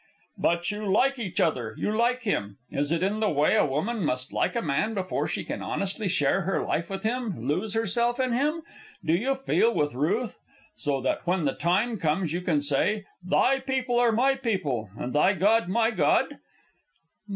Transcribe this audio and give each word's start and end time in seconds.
"But 0.39 0.71
you 0.71 0.91
like 0.91 1.19
each 1.19 1.39
other; 1.39 1.75
you 1.77 1.95
like 1.95 2.23
him. 2.23 2.57
Is 2.71 2.91
it 2.91 3.03
in 3.03 3.19
the 3.19 3.29
way 3.29 3.55
a 3.55 3.63
woman 3.63 4.03
must 4.03 4.33
like 4.33 4.55
a 4.55 4.61
man 4.63 4.95
before 4.95 5.27
she 5.27 5.43
can 5.43 5.61
honestly 5.61 6.07
share 6.07 6.41
her 6.41 6.65
life 6.65 6.89
with 6.89 7.03
him, 7.03 7.45
lose 7.45 7.75
herself 7.75 8.19
in 8.19 8.31
him? 8.33 8.63
Do 9.05 9.13
you 9.13 9.35
feel 9.35 9.71
with 9.71 9.93
Ruth, 9.93 10.39
so 10.75 11.01
that 11.01 11.27
when 11.27 11.45
the 11.45 11.53
time 11.53 11.97
comes 11.97 12.33
you 12.33 12.41
can 12.41 12.61
say, 12.61 13.05
'Thy 13.23 13.59
people 13.59 13.99
are 13.99 14.11
my 14.11 14.33
people, 14.33 14.89
and 14.97 15.13
thy 15.13 15.33
God 15.35 15.67
my 15.67 15.91
God'?" 15.91 16.39